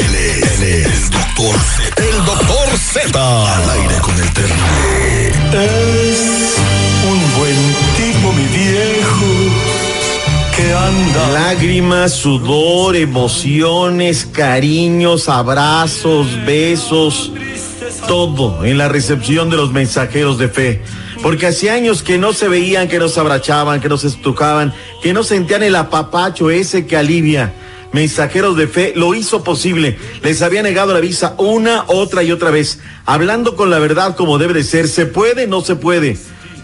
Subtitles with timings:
[0.00, 2.02] Él es, él es el doctor Z.
[2.02, 3.56] El doctor Z.
[3.56, 5.28] Al aire con el terrible.
[5.52, 6.56] Es
[7.06, 7.56] un buen
[7.98, 9.26] tipo, mi viejo,
[10.56, 11.28] que anda.
[11.32, 17.32] Lágrimas, sudor, emociones, cariños, abrazos, besos,
[18.08, 20.82] todo en la recepción de los mensajeros de fe.
[21.22, 24.72] Porque hacía años que no se veían, que no se abrachaban, que no se estucaban,
[25.02, 27.52] que no sentían el apapacho ese que alivia.
[27.92, 29.98] Mensajeros de fe lo hizo posible.
[30.22, 32.78] Les había negado la visa una, otra y otra vez.
[33.04, 34.86] Hablando con la verdad como debe de ser.
[34.88, 35.48] ¿Se puede?
[35.48, 36.16] No se puede.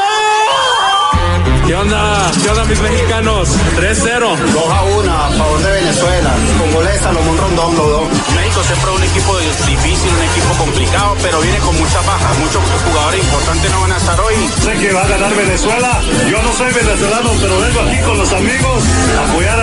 [1.65, 2.31] ¿Qué onda?
[2.43, 3.47] ¿Qué onda mis mexicanos?
[3.77, 4.19] 3-0.
[4.19, 6.35] 2 a 1 a favor de Venezuela.
[6.59, 8.09] Con goles a lo Rondón, los dos.
[8.35, 12.37] México siempre es un equipo difícil, un equipo complicado, pero viene con muchas bajas.
[12.39, 14.35] Muchos jugadores importantes no van a estar hoy.
[14.65, 16.01] Sé que va a ganar Venezuela.
[16.29, 18.83] Yo no soy venezolano, pero vengo aquí con los amigos
[19.17, 19.60] a apoyar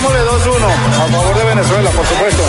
[0.00, 2.42] Pongámosle 2-1 a favor de Venezuela, por supuesto.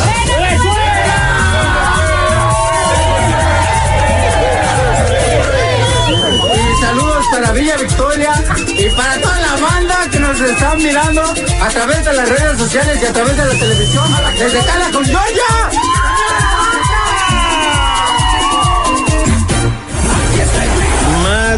[6.56, 8.34] Y saludos para Villa Victoria
[8.67, 13.00] y para toda la banda que nos están mirando a través de las redes sociales
[13.01, 14.06] y a través de la televisión
[14.39, 16.31] desde Cala con Georgia.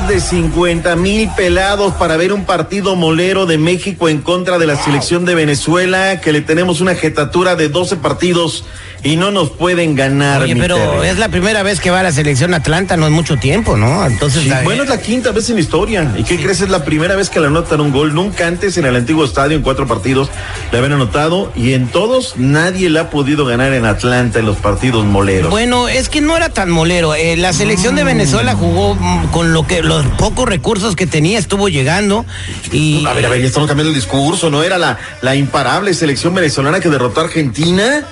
[0.04, 4.68] Más de 50 mil pelados para ver un partido molero de México en contra de
[4.68, 8.66] la selección de Venezuela, que le tenemos una jetatura de 12 partidos
[9.02, 10.42] y no nos pueden ganar.
[10.44, 13.36] Oye, pero es la primera vez que va a la selección Atlanta, no es mucho
[13.38, 14.06] tiempo, ¿no?
[14.06, 16.10] Entonces, Sí, la- bueno, es la quinta vez en historia.
[16.18, 16.62] ¿Y qué crees?
[16.62, 18.14] Es la primera vez que le anotan un gol.
[18.16, 20.30] Nunca antes en el antiguo estadio, en cuatro partidos,
[20.72, 21.52] le habían anotado.
[21.56, 25.50] Y en todos, nadie le ha podido ganar en Atlanta en los partidos moleros.
[25.50, 27.14] Bueno, es que no era tan molero.
[27.14, 31.38] Eh, la selección de Venezuela jugó mm, con lo que los pocos recursos que tenía,
[31.40, 32.26] estuvo llegando
[32.72, 34.50] y A ver, a ver, ya estamos cambiando el discurso.
[34.50, 38.06] ¿No era la, la imparable selección venezolana que derrotó a Argentina?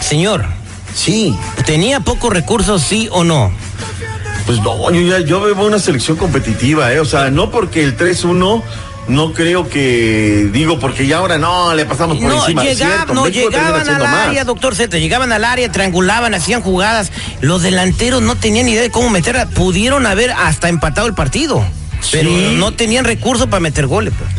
[0.00, 0.44] señor,
[0.94, 1.36] Sí.
[1.66, 3.50] tenía pocos recursos, sí o no.
[4.46, 7.00] Pues no, yo, ya, yo veo una selección competitiva, ¿eh?
[7.00, 8.62] O sea, no porque el 3-1,
[9.08, 12.62] no creo que, digo, porque ya ahora no, le pasamos por No, encima.
[12.64, 14.28] llegab- Cierto, no México llegaban al más.
[14.28, 17.10] área, doctor Z, llegaban al área, triangulaban, hacían jugadas.
[17.40, 19.46] Los delanteros no tenían idea de cómo meterla.
[19.46, 21.64] Pudieron haber hasta empatado el partido,
[22.12, 22.56] pero Sí.
[22.58, 24.12] no tenían recursos para meter goles.
[24.18, 24.30] pues.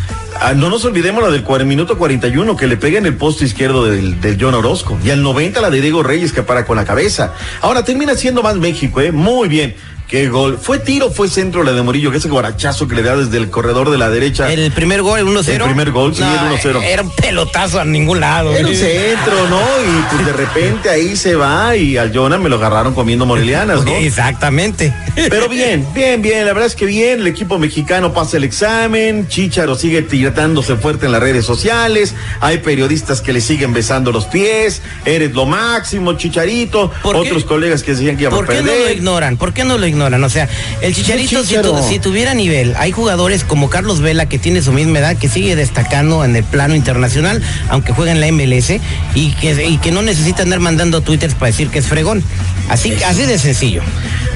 [0.42, 3.86] Ah, no nos olvidemos la del minuto 41 que le pega en el poste izquierdo
[3.86, 4.98] del, del John Orozco.
[5.04, 7.34] Y al 90 la de Diego Reyes que para con la cabeza.
[7.62, 9.12] Ahora termina siendo más México, ¿eh?
[9.12, 9.76] Muy bien.
[10.10, 10.58] Qué gol.
[10.60, 12.10] ¿Fue tiro fue centro la de Murillo?
[12.10, 14.52] Que ese guarachazo que le da desde el corredor de la derecha.
[14.52, 15.48] El primer gol, el 1-0.
[15.48, 16.82] El primer gol, sí, el 1-0.
[16.82, 18.52] Era un pelotazo a ningún lado.
[18.52, 19.60] Era un centro, ¿no?
[19.60, 23.86] Y pues de repente ahí se va y al Jonah me lo agarraron comiendo morelianas,
[23.86, 23.92] ¿no?
[23.98, 24.92] Exactamente.
[25.14, 29.28] Pero bien, bien, bien, la verdad es que bien, el equipo mexicano pasa el examen,
[29.28, 34.26] Chicharo sigue tirándose fuerte en las redes sociales, hay periodistas que le siguen besando los
[34.26, 38.62] pies, eres lo máximo, Chicharito, otros colegas que decían que iba a ¿Por qué no
[38.64, 38.98] lo perder.
[38.98, 39.38] ignoran?
[39.38, 39.99] ¿Por qué no lo ignoran?
[40.06, 40.48] O sea,
[40.82, 41.72] el Chicharito, si, Chicharo.
[41.74, 45.28] tu- si tuviera nivel, hay jugadores como Carlos Vela, que tiene su misma edad, que
[45.30, 48.80] sigue destacando en el plano internacional, aunque juega en la MLS,
[49.16, 52.24] y que, y que no necesita andar mandando twitters para decir que es fregón.
[52.70, 53.82] Así, así de sencillo.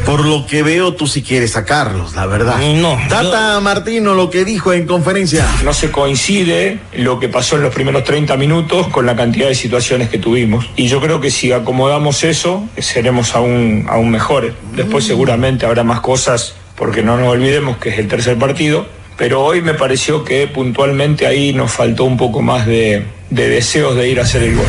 [0.05, 2.57] Por lo que veo, tú sí quieres sacarlos, la verdad.
[2.75, 5.47] No, Tata Martino lo que dijo en conferencia.
[5.63, 9.55] No se coincide lo que pasó en los primeros 30 minutos con la cantidad de
[9.55, 10.69] situaciones que tuvimos.
[10.75, 14.53] Y yo creo que si acomodamos eso, seremos aún, aún mejores.
[14.75, 18.85] Después seguramente habrá más cosas porque no nos olvidemos que es el tercer partido,
[19.17, 23.95] pero hoy me pareció que puntualmente ahí nos faltó un poco más de, de deseos
[23.95, 24.65] de ir a hacer el gol.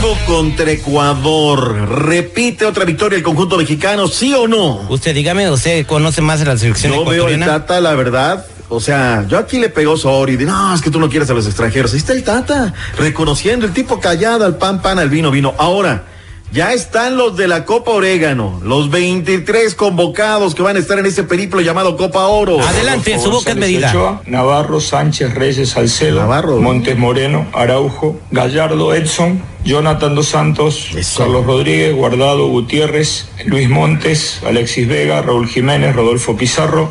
[0.00, 1.88] Domingo contra Ecuador.
[1.88, 4.86] ¿Repite otra victoria el conjunto mexicano, sí o no?
[4.88, 8.46] Usted dígame, usted conoce más de la selección Yo veo el Tata, la verdad.
[8.68, 11.34] O sea, yo aquí le pegó Sori de no, es que tú no quieres a
[11.34, 11.92] los extranjeros.
[11.92, 15.54] Ahí está el Tata, reconociendo el tipo callado, al pan, pan, al vino, vino.
[15.58, 16.04] Ahora,
[16.50, 21.06] ya están los de la Copa Orégano, los 23 convocados que van a estar en
[21.06, 22.60] ese periplo llamado Copa Oro.
[22.60, 23.90] Adelante, su boca es medida.
[23.90, 26.56] Ochoa, Navarro, Sánchez, Reyes, Salcedo, Navarro.
[26.60, 31.18] Montes Moreno, Araujo, Gallardo, Edson, Jonathan Dos Santos, Eso.
[31.20, 36.90] Carlos Rodríguez, Guardado, Gutiérrez, Luis Montes, Alexis Vega, Raúl Jiménez, Rodolfo Pizarro,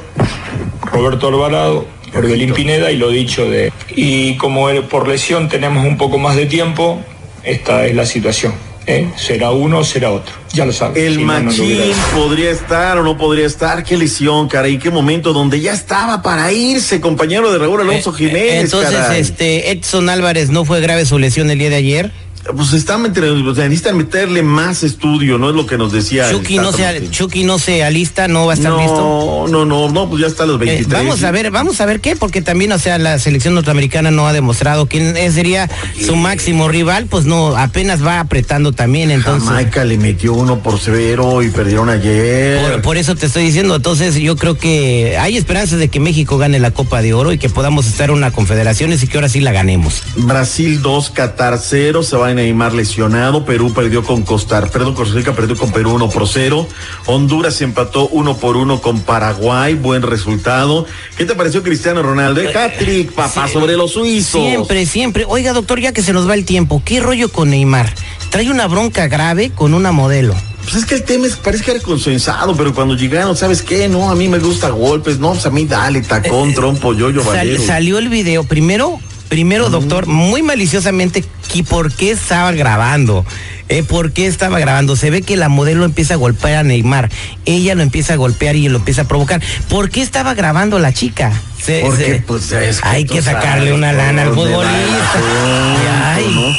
[0.84, 3.72] Roberto Alvarado, Orbelín Pineda y lo dicho de...
[3.90, 7.02] Y como por lesión tenemos un poco más de tiempo,
[7.44, 8.67] esta es la situación.
[8.88, 9.10] ¿Eh?
[9.16, 10.34] Será uno o será otro.
[10.54, 11.06] Ya lo saben.
[11.06, 13.84] El Si no, no lo Machín podría estar o no podría estar.
[13.84, 14.80] Qué lesión, caray.
[14.80, 18.42] Qué momento donde ya estaba para irse, compañero de Raúl Alonso Jiménez.
[18.42, 19.22] Eh, Entonces, caray.
[19.22, 22.12] este Edson Álvarez no fue grave su lesión el día de ayer.
[22.56, 25.50] Pues están entre, o sea, necesitan meterle más estudio, ¿no?
[25.50, 26.30] Es lo que nos decía.
[26.32, 27.10] Chucky no, se.
[27.10, 28.96] Chucky no se alista, no va a estar listo.
[28.98, 31.04] No, no, no, no, pues ya está a los Eh, 23.
[31.04, 34.28] vamos a ver, vamos a ver qué, porque también, o sea, la selección norteamericana no
[34.28, 35.70] ha demostrado quién sería
[36.06, 39.48] su máximo rival, pues no, apenas va apretando también, entonces.
[39.48, 42.62] Jamaica le metió uno por severo y perdieron ayer.
[42.72, 46.38] Por, por eso te estoy diciendo, entonces yo creo que hay esperanzas de que México
[46.38, 49.30] gane la Copa de Oro y que podamos estar en una confederaciones y que ahora
[49.30, 50.04] sí la ganemos.
[50.16, 55.16] Brasil 2, Qatar 0, se va a Neymar lesionado, Perú perdió con Costa, perdón, Costa
[55.16, 56.68] Rica perdió con Perú 1 por 0,
[57.08, 60.86] Honduras empató 1 por 1 con Paraguay, buen resultado.
[61.18, 62.42] ¿Qué te pareció Cristiano Ronaldo?
[62.42, 64.42] Eh, Hat-trick, papá, sobre los suizos.
[64.42, 65.26] Siempre, siempre.
[65.28, 67.94] Oiga, doctor, ya que se nos va el tiempo, ¿qué rollo con Neymar?
[68.30, 70.36] Trae una bronca grave con una modelo.
[70.64, 73.88] Pues es que el tema es, parece que era consensado, pero cuando llegaron, ¿sabes qué?
[73.88, 77.24] No, a mí me gusta golpes, no, pues a mí dale, tacón, trompo, yo-yo, Eh,
[77.24, 77.64] Sal- valero.
[77.66, 78.44] salió el video.
[78.44, 83.26] Primero, primero, doctor, muy maliciosamente, ¿qui- ¿por qué estaba grabando?
[83.70, 84.96] Eh, ¿Por qué estaba grabando?
[84.96, 87.10] Se ve que la modelo empieza a golpear a Neymar.
[87.46, 89.42] Ella lo empieza a golpear y lo empieza a provocar.
[89.70, 91.34] ¿Por qué estaba grabando la chica?
[91.62, 95.20] Se- Porque, se- pues, es que hay que sacarle una lana al futbolista.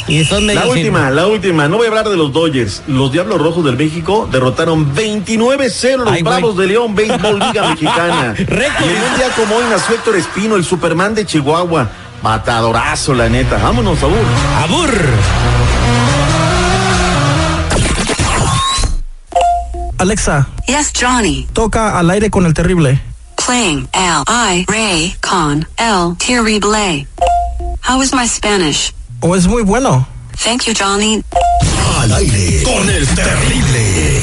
[0.06, 1.66] y son La última, la última.
[1.68, 2.82] No voy a hablar de los Dodgers.
[2.86, 6.22] Los Diablos Rojos del México derrotaron 29-0 los Ay.
[6.22, 8.34] Bravos de León, Béisbol Liga Mexicana.
[8.36, 11.90] Y en un día como hoy nació Héctor Espino, el Superman de Chihuahua.
[12.22, 13.58] Matadorazo, la neta.
[13.58, 14.18] Vámonos, Abur.
[14.62, 14.90] Abur.
[19.98, 21.46] Alexa, Yes, Johnny.
[21.52, 23.00] toca al aire con el terrible.
[23.46, 27.06] Playing L I Ray con El Terrible.
[27.88, 28.92] How is my Spanish?
[29.20, 30.06] ¿O es muy bueno?
[30.44, 31.22] Thank you, Johnny.
[32.00, 34.22] Al aire con el terrible.